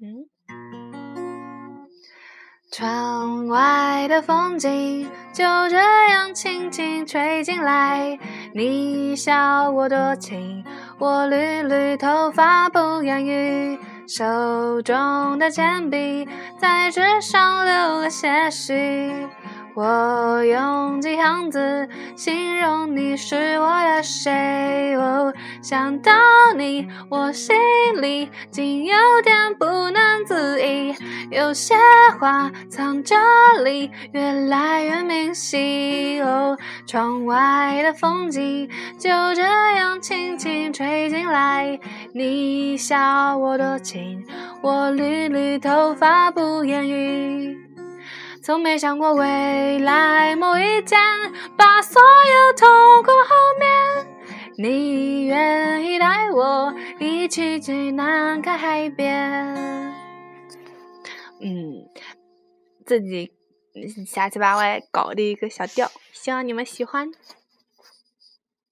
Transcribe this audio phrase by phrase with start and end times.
[0.00, 0.26] 嗯。
[2.70, 8.16] 窗外的风景就这样轻轻吹进来，
[8.54, 10.64] 你笑我多情，
[10.98, 16.28] 我缕缕头发不言语，手中的铅笔
[16.60, 19.10] 在纸上留了些许。
[19.74, 24.30] 我用几行字形容你是我的谁？
[25.68, 26.10] 想到
[26.56, 27.54] 你，我心
[28.00, 30.94] 里竟有点不能自已。
[31.30, 31.74] 有些
[32.18, 33.14] 话藏这
[33.62, 36.22] 里，越来越明晰。
[36.22, 38.66] 哦，窗外的风景
[38.98, 41.78] 就这样轻轻吹进来，
[42.14, 44.24] 你笑我多情，
[44.62, 47.58] 我缕缕头发不言语。
[48.42, 50.98] 从没想过未来某一天，
[51.58, 52.66] 把所有痛
[53.02, 53.37] 苦后面，你
[55.98, 59.92] 带我一起去南开海边？
[61.40, 61.88] 嗯，
[62.86, 63.32] 自己
[64.06, 67.10] 瞎七八歪搞的一个小调，希望你们喜欢。